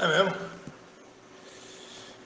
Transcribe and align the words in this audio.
É 0.00 0.06
mesmo? 0.06 0.32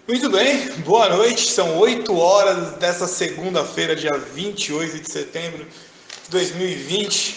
Muito 0.06 0.28
bem, 0.28 0.70
boa 0.80 1.08
noite. 1.08 1.50
São 1.50 1.78
8 1.78 2.14
horas 2.14 2.72
dessa 2.72 3.06
segunda-feira, 3.06 3.96
dia 3.96 4.12
28 4.12 4.98
de 4.98 5.10
setembro 5.10 5.64
de 5.64 6.30
2020. 6.30 7.34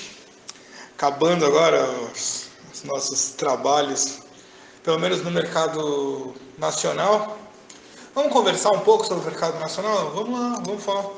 Acabando 0.94 1.46
agora 1.46 1.90
os, 1.90 2.48
os 2.74 2.84
nossos 2.84 3.30
trabalhos, 3.30 4.24
pelo 4.84 5.00
menos 5.00 5.22
no 5.24 5.32
mercado 5.32 6.36
nacional. 6.58 7.38
Vamos 8.14 8.34
conversar 8.34 8.72
um 8.72 8.82
pouco 8.82 9.08
sobre 9.08 9.24
o 9.24 9.32
mercado 9.32 9.58
nacional? 9.58 10.12
Vamos 10.14 10.38
lá, 10.38 10.62
vamos 10.66 10.84
falar. 10.84 11.12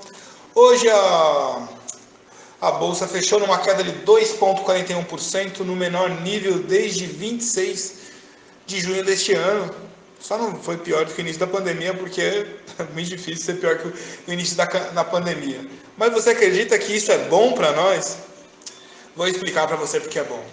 Hoje 0.54 0.88
a, 0.92 1.68
a 2.62 2.72
bolsa 2.74 3.08
fechou 3.08 3.40
numa 3.40 3.58
queda 3.58 3.84
de 3.84 3.94
2,41%, 4.06 5.62
no 5.62 5.76
menor 5.76 6.12
nível 6.22 6.60
desde 6.60 7.08
26 7.08 8.06
de 8.68 8.80
junho 8.80 9.04
deste 9.04 9.34
ano. 9.34 9.74
Só 10.20 10.38
não 10.38 10.62
foi 10.62 10.78
pior 10.78 11.06
do 11.06 11.14
que 11.14 11.20
o 11.20 11.24
início 11.24 11.40
da 11.40 11.48
pandemia, 11.48 11.94
porque 11.94 12.22
é 12.22 12.46
muito 12.94 13.10
difícil 13.10 13.46
ser 13.46 13.54
pior 13.56 13.78
que 13.78 13.88
o 14.30 14.34
início 14.34 14.56
da, 14.56 14.66
da 14.66 15.04
pandemia. 15.04 15.62
Mas 15.98 16.14
você 16.14 16.32
acredita 16.32 16.78
que 16.78 16.96
isso 16.96 17.12
é 17.12 17.18
bom 17.18 17.54
para 17.54 17.72
nós? 17.72 18.18
Vou 19.16 19.28
explicar 19.28 19.68
para 19.68 19.78
você 19.78 20.00
porque 20.00 20.20
é 20.20 20.24
bom. 20.24 20.44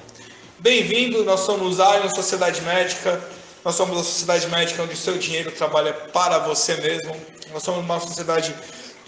Bem-vindo, 0.61 1.25
nós 1.25 1.41
somos 1.41 1.81
Alien 1.81 2.15
Sociedade 2.15 2.63
Médica. 2.63 3.23
Nós 3.65 3.75
somos 3.75 3.99
a 3.99 4.05
sociedade 4.05 4.47
médica 4.49 4.83
onde 4.83 4.93
o 4.93 4.97
seu 4.97 5.17
dinheiro 5.17 5.51
trabalha 5.51 5.95
para 5.95 6.39
você 6.39 6.75
mesmo. 6.77 7.17
Nós 7.51 7.63
somos 7.63 7.81
uma 7.83 7.99
sociedade 7.99 8.55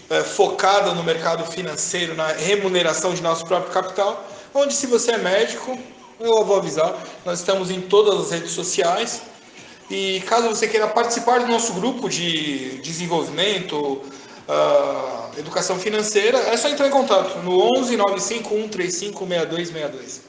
é, 0.09 0.23
focada 0.23 0.92
no 0.95 1.05
mercado 1.05 1.45
financeiro, 1.45 2.14
na 2.14 2.28
remuneração 2.28 3.12
de 3.12 3.23
nosso 3.23 3.45
próprio 3.45 3.70
capital, 3.70 4.27
onde 4.55 4.73
se 4.73 4.86
você 4.86 5.12
é 5.12 5.19
médico, 5.19 5.78
eu 6.19 6.45
vou 6.45 6.56
avisar, 6.56 6.95
nós 7.25 7.41
estamos 7.41 7.70
em 7.70 7.81
todas 7.81 8.27
as 8.27 8.31
redes 8.31 8.53
sociais. 8.53 9.22
E 9.91 10.20
caso 10.27 10.48
você 10.48 10.67
queira 10.67 10.89
participar 10.89 11.41
do 11.41 11.47
nosso 11.47 11.72
grupo 11.75 12.09
de 12.09 12.78
desenvolvimento, 12.78 13.77
uh, 13.77 15.39
educação 15.39 15.78
financeira, 15.78 16.39
é 16.39 16.56
só 16.56 16.69
entrar 16.69 16.89
em 16.89 16.91
contato 16.91 17.39
no 17.39 17.78
11 17.78 17.97
951 17.97 18.69
35 18.69 19.27
6262. 19.27 20.22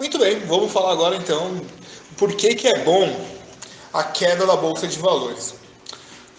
Muito 0.00 0.18
bem, 0.18 0.40
vamos 0.40 0.72
falar 0.72 0.92
agora 0.92 1.16
então 1.16 1.60
por 2.16 2.32
que, 2.34 2.54
que 2.54 2.66
é 2.66 2.78
bom 2.80 3.14
a 3.92 4.02
queda 4.02 4.46
da 4.46 4.56
Bolsa 4.56 4.86
de 4.88 4.98
Valores. 4.98 5.54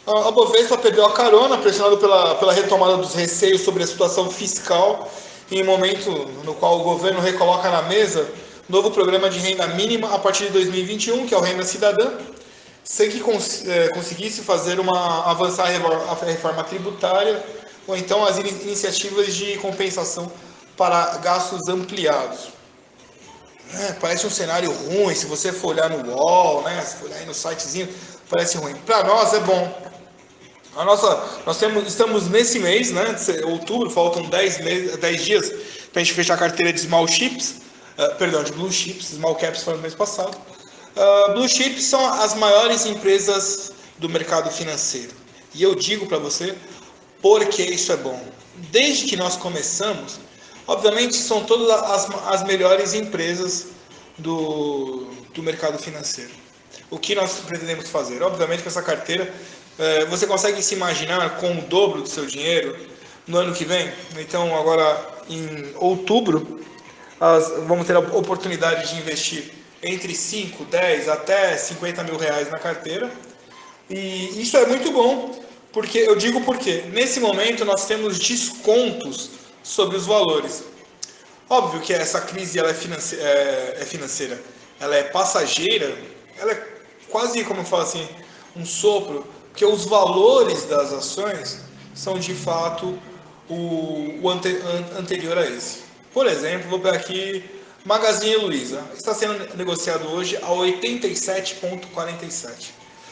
A 0.06 0.32
Bovespa 0.32 0.78
perdeu 0.78 1.06
a 1.06 1.14
carona, 1.14 1.58
pressionado 1.58 1.98
pela, 1.98 2.36
pela 2.36 2.52
retomada 2.52 2.98
dos 2.98 3.14
receios 3.14 3.62
sobre 3.62 3.84
a 3.84 3.88
situação 3.88 4.30
fiscal 4.30 5.10
em 5.52 5.64
um 5.64 5.66
momento 5.66 6.12
no 6.44 6.54
qual 6.54 6.80
o 6.80 6.84
governo 6.84 7.20
recoloca 7.20 7.70
na 7.70 7.82
mesa 7.84 8.30
novo 8.70 8.92
programa 8.92 9.30
de 9.30 9.40
renda 9.40 9.66
mínima 9.68 10.14
a 10.14 10.20
partir 10.20 10.46
de 10.46 10.52
2021, 10.52 11.26
que 11.26 11.34
é 11.34 11.38
o 11.38 11.42
Renda 11.42 11.64
Cidadã, 11.64 12.12
sem 12.84 13.10
que 13.10 13.20
cons 13.20 13.68
é, 13.68 13.90
conseguisse 13.90 14.42
fazer 14.42 14.80
uma 14.80 15.26
avançar 15.30 15.68
a 15.68 16.26
reforma 16.26 16.64
tributária 16.64 17.44
ou 17.88 17.98
então 17.98 18.24
as 18.24 18.38
iniciativas 18.38 19.34
de 19.34 19.58
compensação 19.58 20.32
para 20.78 21.18
gastos 21.18 21.68
ampliados. 21.68 22.50
É, 23.74 23.94
parece 23.94 24.26
um 24.26 24.30
cenário 24.30 24.72
ruim, 24.72 25.14
se 25.14 25.26
você 25.26 25.52
for 25.52 25.70
olhar 25.70 25.90
no 25.90 26.12
UOL, 26.12 26.62
né, 26.64 26.82
se 26.82 26.96
for 26.96 27.06
olhar 27.06 27.26
no 27.26 27.34
sitezinho, 27.34 27.90
parece 28.30 28.58
ruim. 28.58 28.76
Para 28.86 29.04
nós 29.04 29.34
é 29.34 29.40
bom, 29.40 29.89
a 30.80 30.86
nossa, 30.86 31.42
nós 31.46 31.58
temos, 31.58 31.86
estamos 31.86 32.30
nesse 32.30 32.58
mês, 32.58 32.92
né, 32.92 33.14
outubro, 33.44 33.90
faltam 33.90 34.24
10, 34.24 34.64
meses, 34.64 34.96
10 34.96 35.26
dias 35.26 35.50
para 35.92 36.02
a 36.02 36.04
gente 36.06 36.14
fechar 36.14 36.36
a 36.36 36.38
carteira 36.38 36.72
de 36.72 36.80
small 36.80 37.06
chips, 37.06 37.56
uh, 37.98 38.16
perdão, 38.16 38.42
de 38.46 38.54
blue 38.54 38.72
chips, 38.72 39.08
small 39.08 39.36
caps 39.36 39.62
foi 39.62 39.74
no 39.74 39.82
mês 39.82 39.94
passado. 39.94 40.38
Uh, 40.96 41.34
blue 41.34 41.50
chips 41.50 41.84
são 41.84 42.06
as 42.06 42.34
maiores 42.36 42.86
empresas 42.86 43.74
do 43.98 44.08
mercado 44.08 44.50
financeiro. 44.50 45.12
E 45.54 45.62
eu 45.62 45.76
digo 45.76 46.06
para 46.06 46.18
você 46.18 46.56
porque 47.22 47.62
isso 47.62 47.92
é 47.92 47.98
bom. 47.98 48.18
Desde 48.72 49.04
que 49.04 49.18
nós 49.18 49.36
começamos, 49.36 50.18
obviamente 50.66 51.14
são 51.18 51.44
todas 51.44 51.70
as, 51.70 52.08
as 52.28 52.44
melhores 52.44 52.94
empresas 52.94 53.68
do, 54.18 55.10
do 55.34 55.44
mercado 55.44 55.78
financeiro. 55.78 56.32
O 56.90 56.98
que 56.98 57.14
nós 57.16 57.34
pretendemos 57.46 57.90
fazer? 57.90 58.24
Obviamente 58.24 58.64
com 58.64 58.70
essa 58.70 58.82
carteira 58.82 59.32
você 60.10 60.28
consegue 60.28 60.62
se 60.62 60.76
imaginar 60.76 61.38
com 61.38 61.58
o 61.58 61.62
dobro 61.62 62.02
do 62.02 62.10
seu 62.10 62.26
dinheiro 62.26 62.78
no 63.26 63.38
ano 63.38 63.54
que 63.54 63.64
vem? 63.64 63.90
Então, 64.18 64.56
agora 64.58 65.20
em 65.30 65.74
outubro, 65.76 66.60
vamos 67.66 67.88
ter 67.88 67.96
a 67.96 68.00
oportunidade 68.00 68.90
de 68.90 69.00
investir 69.00 69.52
entre 69.82 70.14
5, 70.14 70.66
10 70.66 71.08
até 71.08 71.56
50 71.56 72.04
mil 72.04 72.18
reais 72.18 72.52
na 72.52 72.60
carteira. 72.60 73.10
E 73.90 74.42
isso 74.42 74.58
é 74.58 74.66
muito 74.66 74.92
bom, 74.92 75.40
porque 75.72 75.98
eu 75.98 76.16
digo 76.16 76.42
porque 76.42 76.84
nesse 76.92 77.20
momento 77.20 77.64
nós 77.64 77.86
temos 77.86 78.20
descontos 78.20 79.32
sobre 79.64 79.98
os 79.98 80.06
valores. 80.06 80.64
Óbvio 81.50 81.82
que 81.82 81.94
essa 81.94 82.22
crise 82.22 82.60
ela 82.60 82.70
é, 82.70 82.74
financeira, 82.74 83.24
é, 83.24 83.78
é 83.80 83.86
financeira, 83.86 84.42
ela 84.80 84.96
é 84.96 85.04
passageira, 85.04 85.98
ela 86.38 86.52
é 86.52 86.68
quase 87.10 87.44
como 87.44 87.62
eu 87.62 87.66
falo 87.66 87.84
assim, 87.84 88.08
um 88.56 88.66
sopro 88.66 89.26
porque 89.50 89.66
os 89.66 89.86
valores 89.86 90.66
das 90.66 90.94
ações 90.94 91.60
são 91.94 92.18
de 92.18 92.34
fato 92.34 92.98
o, 93.50 94.20
o 94.22 94.30
ante, 94.30 94.48
an, 94.48 94.86
anterior 95.00 95.38
a 95.38 95.46
esse. 95.46 95.80
Por 96.14 96.26
exemplo, 96.28 96.70
vou 96.70 96.80
pegar 96.80 96.96
aqui 96.96 97.44
Magazine 97.84 98.38
Luiza. 98.38 98.82
Está 98.96 99.14
sendo 99.14 99.54
negociado 99.56 100.08
hoje 100.10 100.38
a 100.38 100.48
87,47. 100.48 102.70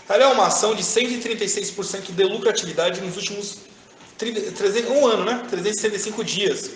Ela 0.10 0.24
é 0.24 0.28
uma 0.28 0.48
ação 0.48 0.74
de 0.74 0.84
136% 0.84 2.12
de 2.12 2.24
lucratividade 2.24 3.02
nos 3.02 3.18
últimos 3.18 3.58
30, 4.18 4.54
300, 4.54 4.90
um 4.92 5.06
ano, 5.06 5.26
né? 5.26 5.44
365 5.50 6.24
dias. 6.24 6.72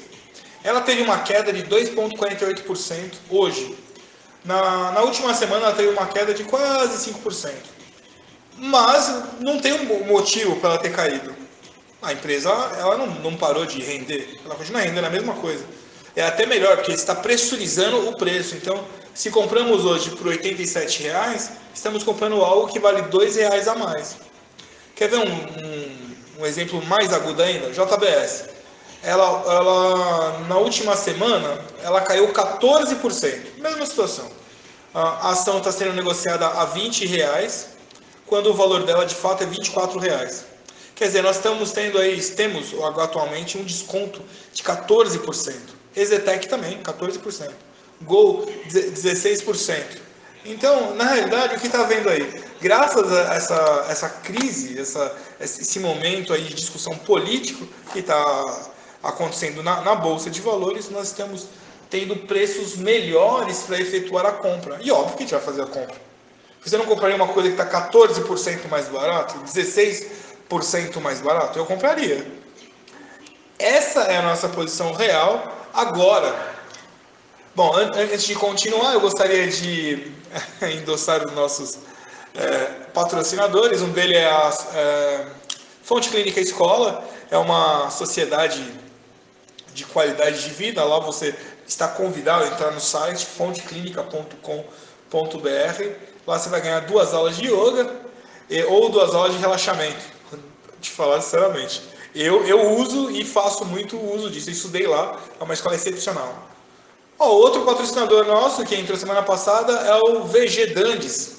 Ela 0.63 0.81
teve 0.81 1.01
uma 1.01 1.19
queda 1.19 1.53
de 1.53 1.63
2,48% 1.63 3.13
hoje. 3.29 3.73
Na, 4.43 4.91
na 4.91 5.01
última 5.01 5.33
semana 5.33 5.67
ela 5.67 5.75
teve 5.75 5.87
uma 5.89 6.07
queda 6.07 6.33
de 6.33 6.43
quase 6.43 7.09
5% 7.11 7.51
mas 8.57 9.23
não 9.39 9.59
tem 9.59 9.73
um 9.73 10.05
motivo 10.05 10.55
para 10.57 10.71
ela 10.71 10.79
ter 10.79 10.91
caído. 10.91 11.35
A 12.01 12.13
empresa 12.13 12.49
ela 12.77 12.97
não, 12.97 13.07
não 13.07 13.35
parou 13.35 13.65
de 13.65 13.81
render, 13.81 14.39
ela 14.43 14.55
continua 14.55 14.81
rendendo 14.81 15.05
a 15.05 15.09
mesma 15.09 15.33
coisa. 15.35 15.63
É 16.15 16.23
até 16.23 16.45
melhor, 16.45 16.77
porque 16.77 16.91
está 16.91 17.15
pressurizando 17.15 18.09
o 18.09 18.17
preço. 18.17 18.55
Então, 18.55 18.83
se 19.13 19.29
compramos 19.29 19.85
hoje 19.85 20.09
por 20.11 20.27
87 20.27 21.03
reais, 21.03 21.51
estamos 21.73 22.03
comprando 22.03 22.43
algo 22.43 22.67
que 22.67 22.79
vale 22.79 23.01
R$ 23.01 23.29
reais 23.33 23.67
a 23.67 23.75
mais. 23.75 24.17
Quer 24.95 25.09
ver 25.09 25.17
um, 25.17 25.31
um, 25.31 26.41
um, 26.41 26.45
exemplo 26.45 26.83
mais 26.85 27.13
agudo 27.13 27.41
ainda? 27.41 27.71
JBS. 27.71 28.45
Ela, 29.03 29.25
ela, 29.25 30.39
na 30.47 30.57
última 30.57 30.95
semana, 30.95 31.59
ela 31.81 32.01
caiu 32.01 32.31
14%. 32.33 33.57
Mesma 33.57 33.85
situação. 33.85 34.29
A 34.93 35.29
ação 35.29 35.59
está 35.59 35.71
sendo 35.71 35.93
negociada 35.93 36.45
a 36.45 36.65
20 36.65 37.07
reais, 37.07 37.69
quando 38.31 38.47
o 38.47 38.53
valor 38.53 38.83
dela 38.83 39.05
de 39.05 39.13
fato 39.13 39.43
é 39.43 39.45
24 39.45 39.99
reais. 39.99 40.45
Quer 40.95 41.07
dizer, 41.07 41.21
nós 41.21 41.35
estamos 41.35 41.73
tendo 41.73 41.97
aí, 41.97 42.17
temos 42.21 42.73
atualmente 42.97 43.57
um 43.57 43.63
desconto 43.65 44.21
de 44.53 44.63
14%. 44.63 45.53
Exetec 45.93 46.47
também, 46.47 46.81
14%. 46.81 47.51
Gol, 48.03 48.49
16%. 48.69 49.97
Então, 50.45 50.95
na 50.95 51.03
realidade, 51.03 51.57
o 51.57 51.59
que 51.59 51.67
está 51.67 51.83
vendo 51.83 52.07
aí? 52.07 52.41
Graças 52.61 53.11
a 53.11 53.35
essa, 53.35 53.85
essa 53.89 54.09
crise, 54.09 54.79
essa, 54.79 55.13
esse 55.37 55.79
momento 55.81 56.31
aí 56.31 56.45
de 56.45 56.53
discussão 56.53 56.97
político 56.99 57.67
que 57.91 57.99
está 57.99 58.69
acontecendo 59.03 59.61
na, 59.61 59.81
na 59.81 59.93
Bolsa 59.93 60.29
de 60.29 60.39
Valores, 60.39 60.89
nós 60.89 61.07
estamos 61.07 61.47
tendo 61.89 62.15
preços 62.15 62.77
melhores 62.77 63.63
para 63.63 63.77
efetuar 63.77 64.25
a 64.25 64.31
compra. 64.31 64.79
E 64.81 64.89
óbvio 64.89 65.17
que 65.17 65.23
a 65.23 65.25
gente 65.25 65.35
vai 65.35 65.43
fazer 65.43 65.63
a 65.63 65.67
compra. 65.67 66.10
Você 66.63 66.77
não 66.77 66.85
compraria 66.85 67.15
uma 67.15 67.27
coisa 67.27 67.49
que 67.49 67.59
está 67.59 67.89
14% 67.89 68.67
mais 68.69 68.87
barato, 68.87 69.39
16% 69.39 71.01
mais 71.01 71.19
barato? 71.19 71.57
Eu 71.57 71.65
compraria. 71.65 72.25
Essa 73.57 74.01
é 74.01 74.17
a 74.17 74.21
nossa 74.21 74.47
posição 74.47 74.93
real 74.93 75.67
agora. 75.73 76.33
Bom, 77.55 77.75
antes 77.75 78.23
de 78.23 78.35
continuar, 78.35 78.93
eu 78.93 79.01
gostaria 79.01 79.47
de 79.47 80.11
endossar 80.77 81.25
os 81.25 81.33
nossos 81.33 81.79
é, 82.35 82.65
patrocinadores. 82.93 83.81
Um 83.81 83.91
deles 83.91 84.17
é 84.17 84.25
a 84.25 84.53
é, 84.75 85.27
Fonte 85.83 86.09
Clínica 86.09 86.39
Escola, 86.39 87.03
é 87.29 87.37
uma 87.37 87.89
sociedade 87.89 88.63
de 89.73 89.83
qualidade 89.85 90.43
de 90.43 90.49
vida. 90.51 90.83
Lá 90.83 90.99
você 90.99 91.35
está 91.67 91.87
convidado 91.87 92.43
a 92.43 92.47
entrar 92.47 92.71
no 92.71 92.79
site 92.79 93.25
fonteclinica.com.br 95.11 96.11
Lá 96.25 96.39
você 96.39 96.49
vai 96.49 96.61
ganhar 96.61 96.79
duas 96.81 97.13
aulas 97.13 97.35
de 97.35 97.47
yoga 97.47 97.91
ou 98.69 98.89
duas 98.89 99.13
aulas 99.13 99.33
de 99.33 99.39
relaxamento. 99.39 100.01
Te 100.79 100.91
falar 100.91 101.21
sinceramente. 101.21 101.81
Eu, 102.13 102.45
eu 102.45 102.77
uso 102.77 103.11
e 103.11 103.23
faço 103.23 103.65
muito 103.65 103.97
uso 103.97 104.29
disso. 104.29 104.49
Eu 104.49 104.53
estudei 104.53 104.87
lá, 104.87 105.19
é 105.39 105.43
uma 105.43 105.53
escola 105.53 105.75
excepcional. 105.75 106.47
Ó, 107.17 107.29
outro 107.29 107.63
patrocinador 107.63 108.25
nosso 108.25 108.63
que 108.65 108.75
entrou 108.75 108.97
semana 108.97 109.21
passada 109.21 109.73
é 109.73 109.95
o 109.95 110.23
VG 110.23 110.67
Dandes. 110.67 111.37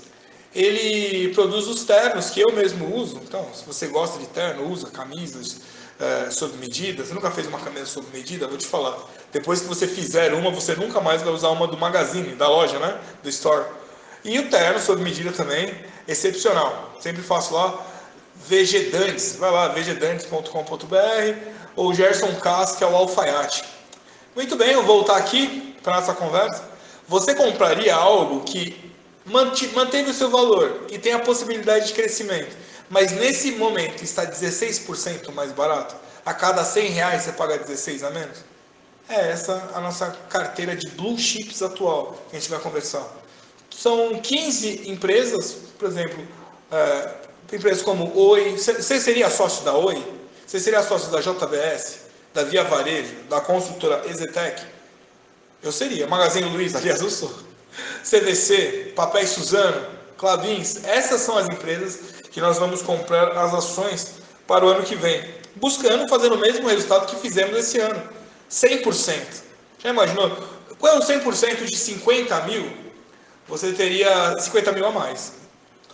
ele 0.54 1.32
produz 1.34 1.66
os 1.66 1.84
ternos 1.84 2.30
que 2.30 2.40
eu 2.40 2.52
mesmo 2.52 2.94
uso. 2.96 3.20
Então, 3.22 3.46
se 3.54 3.64
você 3.64 3.86
gosta 3.86 4.18
de 4.18 4.26
terno, 4.26 4.70
usa 4.70 4.90
camisas 4.90 5.60
é, 6.02 6.30
sob 6.30 6.56
medida. 6.58 7.04
Você 7.04 7.14
nunca 7.14 7.30
fez 7.30 7.46
uma 7.46 7.58
camisa 7.58 7.86
sob 7.86 8.06
medida? 8.12 8.48
Vou 8.48 8.58
te 8.58 8.66
falar. 8.66 8.98
Depois 9.32 9.60
que 9.60 9.68
você 9.68 9.86
fizer 9.86 10.34
uma, 10.34 10.50
você 10.50 10.74
nunca 10.74 11.00
mais 11.00 11.22
vai 11.22 11.32
usar 11.32 11.48
uma 11.50 11.66
do 11.66 11.76
magazine, 11.76 12.34
da 12.34 12.48
loja, 12.48 12.78
né? 12.78 12.98
Do 13.22 13.28
store. 13.28 13.64
E 14.24 14.38
o 14.38 14.50
terno 14.50 14.78
sob 14.80 15.00
medida 15.02 15.32
também, 15.32 15.74
excepcional. 16.06 16.96
Sempre 17.00 17.22
faço 17.22 17.54
lá 17.54 17.86
Vegedantes. 18.48 19.36
Vai 19.36 19.50
lá, 19.50 19.68
vegedantes.com.br 19.68 20.96
ou 21.76 21.94
Gerson 21.94 22.34
Cas, 22.36 22.76
que 22.76 22.84
é 22.84 22.86
o 22.86 22.94
alfaiate. 22.94 23.64
Muito 24.34 24.56
bem, 24.56 24.72
eu 24.72 24.82
vou 24.82 24.96
voltar 24.96 25.16
aqui 25.16 25.76
para 25.82 25.96
nossa 25.96 26.14
conversa. 26.14 26.64
Você 27.06 27.34
compraria 27.34 27.94
algo 27.94 28.40
que 28.44 28.92
manteve 29.26 30.10
o 30.10 30.14
seu 30.14 30.30
valor 30.30 30.86
e 30.90 30.98
tem 30.98 31.12
a 31.12 31.18
possibilidade 31.18 31.88
de 31.88 31.92
crescimento, 31.92 32.56
mas 32.92 33.10
nesse 33.10 33.52
momento 33.52 34.04
está 34.04 34.26
16% 34.26 35.32
mais 35.32 35.50
barato, 35.50 35.96
a 36.26 36.34
cada 36.34 36.62
100 36.62 36.90
reais 36.90 37.22
você 37.22 37.32
paga 37.32 37.56
16 37.56 38.04
a 38.04 38.10
menos? 38.10 38.44
É 39.08 39.30
essa 39.30 39.70
a 39.74 39.80
nossa 39.80 40.10
carteira 40.28 40.76
de 40.76 40.90
blue 40.90 41.18
chips 41.18 41.62
atual 41.62 42.22
que 42.28 42.36
a 42.36 42.38
gente 42.38 42.50
vai 42.50 42.60
conversar. 42.60 43.02
São 43.70 44.20
15 44.20 44.90
empresas, 44.90 45.56
por 45.78 45.88
exemplo, 45.88 46.22
é, 46.70 47.14
empresas 47.50 47.80
como 47.80 48.14
Oi. 48.14 48.58
Você 48.58 49.00
seria 49.00 49.30
sócio 49.30 49.64
da 49.64 49.72
Oi? 49.72 50.04
Você 50.46 50.60
seria 50.60 50.82
sócio 50.82 51.10
da 51.10 51.22
JBS? 51.22 52.00
Da 52.34 52.44
Via 52.44 52.62
Varejo? 52.62 53.14
Da 53.30 53.40
construtora 53.40 54.02
Ezetec? 54.06 54.62
Eu 55.62 55.72
seria. 55.72 56.06
Magazine 56.06 56.50
Luiza, 56.50 56.76
aliás, 56.76 57.00
eu 57.00 57.08
sou. 57.08 57.32
CVC, 58.04 58.92
Papéis 58.94 59.30
Suzano, 59.30 59.86
Clavins, 60.18 60.84
essas 60.84 61.22
são 61.22 61.38
as 61.38 61.48
empresas 61.48 62.11
que 62.32 62.40
nós 62.40 62.58
vamos 62.58 62.82
comprar 62.82 63.36
as 63.38 63.54
ações 63.54 64.14
para 64.46 64.64
o 64.64 64.68
ano 64.68 64.82
que 64.82 64.96
vem, 64.96 65.22
buscando 65.54 66.08
fazer 66.08 66.32
o 66.32 66.38
mesmo 66.38 66.66
resultado 66.66 67.06
que 67.06 67.16
fizemos 67.16 67.56
esse 67.56 67.78
ano, 67.78 68.02
100%. 68.50 69.42
Já 69.78 69.90
imaginou? 69.90 70.30
Qual 70.78 70.94
é 70.94 70.98
o 70.98 71.02
100% 71.02 71.64
de 71.64 71.76
50 71.76 72.40
mil? 72.42 72.72
Você 73.46 73.72
teria 73.72 74.36
50 74.38 74.72
mil 74.72 74.86
a 74.86 74.90
mais. 74.90 75.34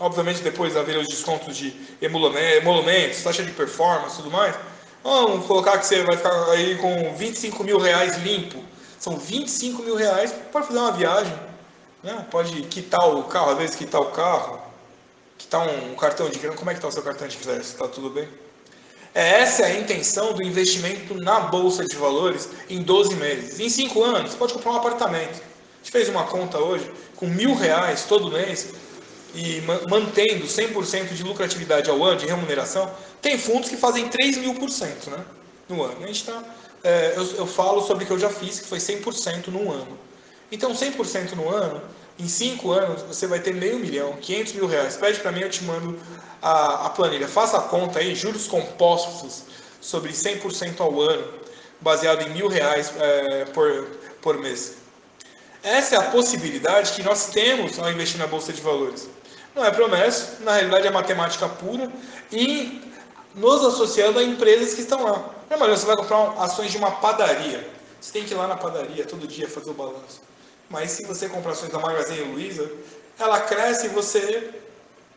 Obviamente 0.01 0.41
depois 0.41 0.77
haveria 0.77 1.01
os 1.01 1.09
descontos 1.09 1.57
de 1.57 1.75
emolumentos, 2.01 3.23
taxa 3.23 3.43
de 3.43 3.51
performance 3.51 4.17
tudo 4.17 4.31
mais. 4.31 4.55
Vamos 5.03 5.47
colocar 5.47 5.77
que 5.79 5.87
você 5.87 6.03
vai 6.05 6.17
ficar 6.17 6.51
aí 6.51 6.77
com 6.77 7.15
25 7.15 7.63
mil 7.65 7.79
reais 7.79 8.17
limpo. 8.19 8.63
São 8.99 9.19
25 9.19 9.83
mil 9.83 9.97
reais 9.97 10.33
para 10.53 10.63
fazer 10.63 10.79
uma 10.79 10.93
viagem 10.93 11.49
né? 12.03 12.27
Pode 12.31 12.63
quitar 12.63 13.09
o 13.09 13.25
carro, 13.25 13.53
às 13.53 13.59
vezes 13.59 13.77
quitar 13.77 14.01
o 14.01 14.07
carro, 14.07 14.61
quitar 15.39 15.67
um 15.67 15.95
cartão 15.95 16.29
de 16.29 16.39
crédito. 16.39 16.59
Como 16.59 16.71
é 16.71 16.75
que 16.75 16.79
está 16.79 16.89
o 16.89 16.93
seu 16.93 17.03
cartão 17.03 17.27
de 17.27 17.37
crédito? 17.37 17.65
Está 17.65 17.89
tudo 17.89 18.11
bem? 18.11 18.29
É, 19.15 19.41
essa 19.41 19.63
é 19.63 19.77
a 19.77 19.79
intenção 19.81 20.35
do 20.35 20.43
investimento 20.43 21.15
na 21.15 21.41
Bolsa 21.41 21.85
de 21.85 21.97
Valores 21.97 22.49
em 22.69 22.83
12 22.83 23.15
meses. 23.15 23.59
Em 23.59 23.69
5 23.69 24.03
anos, 24.03 24.33
você 24.33 24.37
pode 24.37 24.53
comprar 24.53 24.73
um 24.73 24.77
apartamento. 24.77 25.41
A 25.41 25.79
gente 25.79 25.93
fez 25.93 26.09
uma 26.09 26.25
conta 26.25 26.59
hoje, 26.59 26.91
com 27.17 27.27
mil 27.27 27.55
reais 27.55 28.05
todo 28.05 28.31
mês, 28.31 28.69
e 29.35 29.63
mantendo 29.89 30.47
100% 30.47 31.15
de 31.15 31.23
lucratividade 31.23 31.89
ao 31.91 32.03
ano, 32.03 32.19
de 32.19 32.27
remuneração, 32.27 32.91
tem 33.21 33.39
fundos 33.39 33.69
que 33.69 33.77
fazem 33.77 34.09
3 34.09 34.39
mil 34.39 34.55
por 34.55 34.71
cento 34.71 35.11
né, 35.11 35.25
no 35.69 35.83
ano. 35.83 36.05
A 36.05 36.07
gente 36.07 36.25
tá, 36.25 36.43
é, 36.83 37.15
eu, 37.17 37.25
eu 37.37 37.47
falo 37.47 37.83
sobre 37.83 38.05
o 38.05 38.07
que 38.07 38.13
eu 38.13 38.19
já 38.19 38.31
fiz, 38.31 38.61
que 38.61 38.67
foi 38.67 38.79
100% 38.79 39.49
no 39.49 39.71
ano. 39.71 39.99
Então, 40.51 40.73
100% 40.73 41.33
no 41.33 41.49
ano, 41.49 41.83
em 42.19 42.29
5 42.29 42.73
anos, 42.73 43.03
você 43.03 43.27
vai 43.27 43.39
ter 43.39 43.55
meio 43.55 43.79
milhão, 43.79 44.15
500 44.21 44.53
mil 44.55 44.67
reais. 44.67 44.97
Pede 44.97 45.21
para 45.21 45.31
mim, 45.31 45.41
eu 45.41 45.51
te 45.51 45.63
mando 45.65 45.99
a, 46.43 46.87
a, 46.87 46.91
planilha. 46.91 47.29
Faça 47.29 47.59
a 47.59 47.63
conta 47.63 48.01
aí, 48.01 48.15
juros 48.15 48.47
compostos 48.47 49.45
sobre 49.81 50.13
100% 50.13 50.81
ao 50.81 51.01
ano, 51.01 51.33
baseado 51.81 52.23
em 52.23 52.31
mil 52.31 52.49
reais 52.49 52.93
é, 52.99 53.45
por, 53.47 53.87
por 54.21 54.39
mês. 54.39 54.79
Essa 55.63 55.97
é 55.97 55.99
a 55.99 56.11
possibilidade 56.11 56.93
que 56.93 57.03
nós 57.03 57.27
temos 57.27 57.79
ao 57.79 57.91
investir 57.91 58.19
na 58.19 58.27
Bolsa 58.27 58.53
de 58.53 58.61
Valores. 58.61 59.09
Não 59.55 59.65
é 59.65 59.71
promessa, 59.71 60.39
na 60.41 60.55
realidade 60.55 60.87
é 60.87 60.91
matemática 60.91 61.49
pura 61.49 61.91
e 62.31 62.83
nos 63.35 63.65
associando 63.65 64.19
a 64.19 64.23
empresas 64.23 64.75
que 64.75 64.81
estão 64.81 65.05
lá. 65.05 65.31
Não, 65.51 65.59
mas 65.59 65.81
você 65.81 65.87
vai 65.87 65.97
comprar 65.97 66.33
ações 66.43 66.71
de 66.71 66.79
uma 66.79 66.91
padaria. 66.91 67.69
Você 68.01 68.13
tem 68.13 68.25
que 68.25 68.35
ir 68.35 68.37
lá 68.37 68.47
na 68.47 68.57
padaria 68.57 69.05
todo 69.05 69.27
dia 69.27 69.49
fazer 69.49 69.71
o 69.71 69.75
balanço. 69.75 70.28
Mas 70.69 70.91
se 70.91 71.05
você 71.05 71.29
compra 71.29 71.53
ações 71.53 71.73
da 71.73 71.79
Magazine 71.79 72.33
Luiza, 72.33 72.71
ela 73.19 73.41
cresce 73.41 73.87
e 73.87 73.91
você 73.91 74.51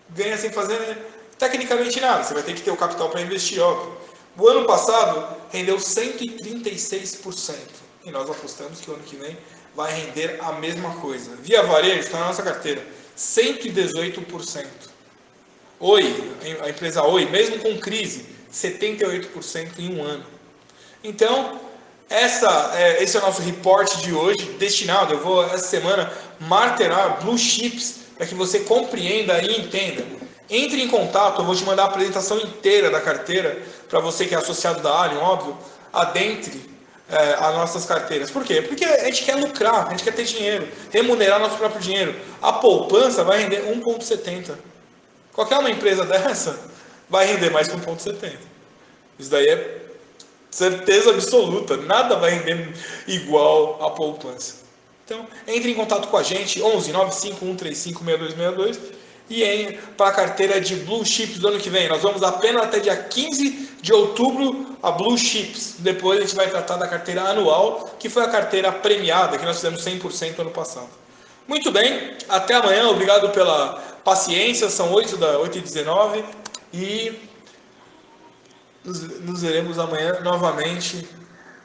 ganha 0.09 0.38
sem 0.38 0.51
fazer 0.51 0.98
tecnicamente 1.38 2.00
nada. 2.00 2.24
Você 2.24 2.33
vai 2.33 2.44
ter 2.44 2.53
que 2.53 2.62
ter 2.62 2.71
o 2.71 2.77
capital 2.77 3.09
para 3.09 3.21
investir, 3.21 3.59
óbvio. 3.62 3.98
O 4.38 4.48
ano 4.48 4.65
passado 4.65 5.38
rendeu 5.51 5.77
136%. 5.77 7.56
E 8.03 8.12
nós 8.12 8.30
apostamos 8.30 8.80
que 8.80 8.89
o 8.89 8.94
ano 8.94 9.03
que 9.03 9.15
vem 9.15 9.38
vai 9.75 9.94
render 9.94 10.39
a 10.42 10.53
mesma 10.53 10.95
coisa. 10.95 11.36
Via 11.38 11.63
varejo 11.63 12.00
está 12.00 12.19
na 12.19 12.27
nossa 12.27 12.42
carteira, 12.42 12.83
118%. 13.18 14.65
Oi, 15.80 16.33
a 16.62 16.69
empresa 16.69 17.04
Oi, 17.04 17.25
mesmo 17.25 17.59
com 17.59 17.77
crise, 17.80 18.25
78% 18.51 19.80
em 19.80 19.95
um 19.95 20.04
ano. 20.04 20.25
Então, 21.04 21.59
essa, 22.11 22.73
é, 22.75 23.01
esse 23.01 23.15
é 23.15 23.19
o 23.21 23.23
nosso 23.23 23.41
reporte 23.41 24.01
de 24.01 24.13
hoje, 24.13 24.43
destinado, 24.59 25.13
eu 25.13 25.19
vou 25.21 25.45
essa 25.45 25.59
semana 25.59 26.11
martelar 26.41 27.21
blue 27.23 27.37
chips 27.37 28.01
para 28.17 28.27
que 28.27 28.35
você 28.35 28.59
compreenda 28.59 29.41
e 29.41 29.61
entenda. 29.61 30.03
Entre 30.49 30.81
em 30.81 30.89
contato, 30.89 31.41
eu 31.41 31.45
vou 31.45 31.55
te 31.55 31.63
mandar 31.63 31.83
a 31.83 31.85
apresentação 31.85 32.37
inteira 32.37 32.91
da 32.91 32.99
carteira 32.99 33.61
para 33.89 34.01
você 34.01 34.25
que 34.25 34.35
é 34.35 34.37
associado 34.37 34.81
da 34.81 35.03
Alien, 35.03 35.21
óbvio, 35.21 35.57
adentre 35.93 36.69
é, 37.09 37.33
as 37.39 37.55
nossas 37.55 37.85
carteiras. 37.85 38.29
Por 38.29 38.43
quê? 38.43 38.61
Porque 38.61 38.83
a 38.83 39.05
gente 39.05 39.23
quer 39.23 39.35
lucrar, 39.35 39.87
a 39.87 39.91
gente 39.91 40.03
quer 40.03 40.13
ter 40.13 40.25
dinheiro, 40.25 40.67
remunerar 40.91 41.39
nosso 41.39 41.55
próprio 41.55 41.79
dinheiro. 41.79 42.13
A 42.41 42.51
poupança 42.51 43.23
vai 43.23 43.39
render 43.39 43.63
1,70. 43.73 44.55
Qualquer 45.31 45.59
uma 45.59 45.71
empresa 45.71 46.03
dessa 46.05 46.59
vai 47.09 47.25
render 47.25 47.51
mais 47.51 47.69
que 47.69 47.77
1,70. 47.77 48.33
Isso 49.17 49.29
daí 49.29 49.47
é 49.47 49.81
Certeza 50.51 51.12
absoluta, 51.12 51.77
nada 51.77 52.18
vai 52.18 52.31
render 52.31 52.74
igual 53.07 53.81
a 53.81 53.90
poupança. 53.90 54.56
Então, 55.06 55.25
entre 55.47 55.71
em 55.71 55.73
contato 55.73 56.09
com 56.09 56.18
a 56.18 56.23
gente, 56.23 56.61
11 56.61 56.92
95 56.92 57.40
135 57.40 58.04
6262 58.04 59.02
e 59.30 59.80
para 59.95 60.09
a 60.09 60.11
carteira 60.11 60.59
de 60.59 60.75
Blue 60.75 61.06
Chips 61.06 61.40
do 61.40 61.47
ano 61.47 61.59
que 61.59 61.69
vem. 61.69 61.87
Nós 61.87 62.02
vamos 62.02 62.21
apenas 62.21 62.64
até 62.64 62.80
dia 62.80 62.97
15 62.97 63.69
de 63.81 63.94
outubro 63.94 64.75
a 64.83 64.92
Blue 64.92 65.18
Chips. 65.18 65.75
Depois 65.80 66.19
a 66.19 66.21
gente 66.21 66.35
vai 66.35 66.49
tratar 66.49 66.75
da 66.75 66.87
carteira 66.87 67.23
anual, 67.23 67.95
que 67.97 68.09
foi 68.09 68.23
a 68.23 68.28
carteira 68.28 68.71
premiada, 68.71 69.37
que 69.37 69.45
nós 69.45 69.56
fizemos 69.56 69.83
100% 69.83 70.40
ano 70.40 70.52
passado. 70.52 70.90
Muito 71.47 71.71
bem, 71.71 72.14
até 72.28 72.56
amanhã. 72.56 72.90
Obrigado 72.90 73.30
pela 73.30 73.81
paciência. 74.04 74.69
São 74.69 74.92
8 74.92 75.18
da 75.18 75.40
8 75.40 75.57
e 75.57 75.61
19 75.61 76.25
e 76.73 77.31
nos, 78.83 79.02
nos 79.21 79.42
veremos 79.42 79.78
amanhã 79.80 80.19
novamente 80.21 81.07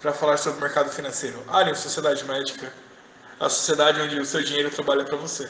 para 0.01 0.13
falar 0.13 0.37
sobre 0.37 0.59
o 0.59 0.63
mercado 0.63 0.91
financeiro. 0.91 1.43
Alien, 1.49 1.75
Sociedade 1.75 2.25
Médica, 2.25 2.73
a 3.41 3.49
sociedade 3.49 4.01
onde 4.01 4.19
o 4.19 4.25
seu 4.25 4.43
dinheiro 4.43 4.71
trabalha 4.71 5.05
para 5.05 5.17
você. 5.17 5.49